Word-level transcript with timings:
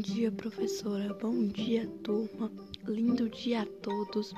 dia, 0.00 0.32
professora. 0.32 1.12
Bom 1.20 1.48
dia, 1.48 1.86
turma. 2.02 2.50
Lindo 2.86 3.28
dia 3.28 3.60
a 3.62 3.66
todos. 3.82 4.32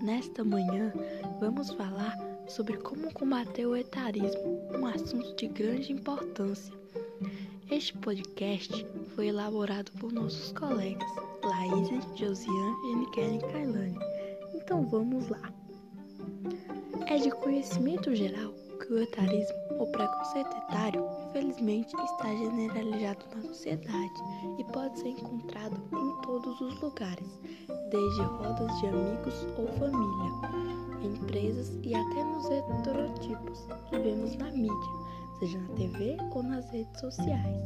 Nesta 0.00 0.42
manhã, 0.42 0.92
vamos 1.38 1.72
falar 1.72 2.16
sobre 2.48 2.78
como 2.78 3.12
combater 3.12 3.66
o 3.66 3.76
etarismo, 3.76 4.62
um 4.74 4.86
assunto 4.86 5.36
de 5.36 5.48
grande 5.48 5.92
importância. 5.92 6.72
Este 7.70 7.92
podcast 7.98 8.86
foi 9.14 9.26
elaborado 9.28 9.92
por 10.00 10.10
nossos 10.10 10.52
colegas 10.52 11.10
Laís, 11.42 11.88
Josiane, 12.14 13.04
e 13.04 13.52
Kailane. 13.52 13.98
Então 14.54 14.88
vamos 14.88 15.28
lá. 15.28 15.52
É 17.06 17.18
de 17.18 17.30
conhecimento 17.30 18.14
geral 18.14 18.54
que 18.86 18.92
o 18.92 19.02
etarismo, 19.02 19.56
ou 19.78 19.86
preconceito 19.88 20.56
etário, 20.56 21.04
infelizmente 21.28 21.94
está 21.96 22.28
generalizado 22.28 23.24
na 23.34 23.42
sociedade 23.42 24.22
e 24.58 24.64
pode 24.64 24.98
ser 25.00 25.08
encontrado 25.08 25.76
em 25.92 26.22
todos 26.22 26.60
os 26.60 26.80
lugares, 26.80 27.40
desde 27.90 28.22
rodas 28.22 28.80
de 28.80 28.86
amigos 28.86 29.46
ou 29.58 29.66
família, 29.78 30.30
empresas 31.02 31.72
e 31.82 31.94
até 31.94 32.24
nos 32.24 32.48
heterotipos 32.48 33.66
que 33.88 33.98
vemos 33.98 34.36
na 34.36 34.50
mídia, 34.52 34.90
seja 35.40 35.58
na 35.58 35.74
TV 35.74 36.16
ou 36.32 36.42
nas 36.44 36.70
redes 36.70 37.00
sociais. 37.00 37.62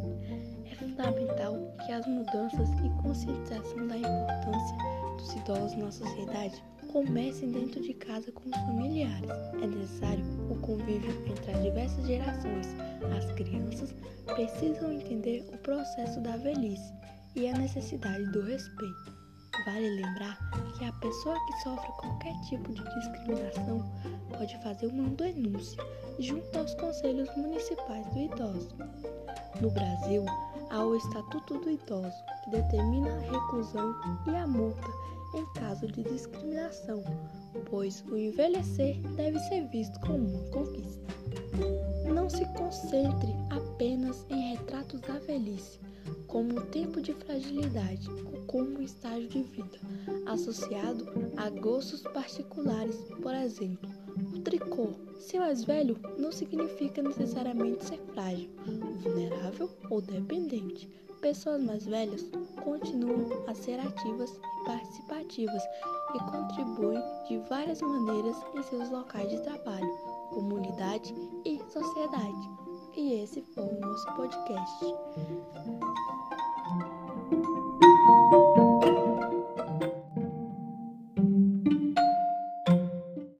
É 0.71 0.74
fundamental 0.74 1.55
que 1.84 1.93
as 1.93 2.07
mudanças 2.07 2.68
e 2.82 3.02
conscientização 3.02 3.87
da 3.87 3.96
importância 3.98 4.77
dos 5.18 5.34
idosos 5.34 5.77
na 5.77 5.93
sociedade 5.93 6.62
comecem 6.90 7.52
dentro 7.52 7.80
de 7.80 7.94
casa 7.94 8.32
com 8.32 8.48
os 8.48 8.56
familiares. 8.56 9.30
É 9.62 9.66
necessário 9.66 10.24
o 10.50 10.56
convívio 10.56 11.10
entre 11.26 11.52
as 11.52 11.62
diversas 11.62 12.06
gerações. 12.06 12.66
As 13.16 13.32
crianças 13.32 13.95
precisam 14.26 14.92
entender 14.92 15.48
o 15.52 15.59
processo 15.59 16.20
da 16.20 16.37
velhice 16.37 16.92
e 17.37 17.48
a 17.48 17.56
necessidade 17.56 18.24
do 18.32 18.42
respeito. 18.42 19.20
Vale 19.65 19.88
lembrar 19.90 20.38
que 20.76 20.84
a 20.84 20.92
pessoa 20.95 21.37
que 21.46 21.62
sofre 21.62 21.92
qualquer 21.98 22.34
tipo 22.48 22.73
de 22.73 22.82
discriminação 22.82 23.88
pode 24.37 24.56
fazer 24.62 24.87
uma 24.87 25.09
denúncia 25.10 25.82
junto 26.18 26.59
aos 26.59 26.74
conselhos 26.74 27.28
municipais 27.37 28.06
do 28.09 28.18
idoso. 28.18 28.76
No 29.60 29.70
Brasil, 29.70 30.24
há 30.70 30.82
o 30.82 30.96
Estatuto 30.96 31.59
do 31.59 31.70
Idoso, 31.70 32.24
que 32.45 32.50
determina 32.50 33.12
a 33.12 33.20
reclusão 33.20 33.95
e 34.26 34.34
a 34.34 34.46
multa 34.46 34.88
em 35.34 35.45
caso 35.54 35.86
de 35.86 36.02
discriminação, 36.02 37.02
pois 37.68 38.04
o 38.10 38.16
envelhecer 38.16 38.98
deve 39.16 39.38
ser 39.40 39.66
visto 39.68 39.98
como 40.00 40.28
uma 40.28 40.50
conquista. 40.50 41.00
Não 42.12 42.28
se 42.28 42.45
concentre 42.54 43.34
apenas 43.50 44.24
em 44.28 44.54
retratos 44.54 45.00
da 45.00 45.18
velhice, 45.18 45.78
como 46.26 46.59
um 46.59 46.66
tempo 46.66 47.00
de 47.00 47.12
fragilidade 47.14 48.09
ou 48.10 48.42
como 48.46 48.78
um 48.78 48.82
estágio 48.82 49.28
de 49.28 49.42
vida, 49.42 49.78
associado 50.26 51.06
a 51.37 51.50
gostos 51.50 52.02
particulares, 52.02 52.96
por 53.22 53.34
exemplo. 53.34 53.88
O 54.34 54.40
tricô, 54.40 54.90
ser 55.18 55.38
mais 55.38 55.65
velho, 55.65 55.96
não 56.18 56.32
significa 56.32 57.02
necessariamente 57.02 57.84
ser 57.84 57.98
frágil, 58.12 58.50
vulnerável 59.02 59.70
ou 59.88 60.00
dependente. 60.00 60.88
Pessoas 61.21 61.63
mais 61.63 61.85
velhas 61.85 62.24
continuam 62.65 63.45
a 63.46 63.54
ser 63.54 63.79
ativas 63.79 64.31
e 64.31 64.65
participativas 64.65 65.62
e 66.15 66.19
contribuem 66.31 66.99
de 67.28 67.38
várias 67.49 67.82
maneiras 67.82 68.37
em 68.54 68.62
seus 68.62 68.91
locais 68.91 69.28
de 69.28 69.38
trabalho, 69.43 69.91
comunidade 70.31 71.15
e 71.44 71.60
sociedade. 71.71 72.50
E 72.97 73.22
esse 73.22 73.43
foi 73.43 73.65
o 73.65 73.81
nosso 73.81 74.15
podcast. 74.15 74.87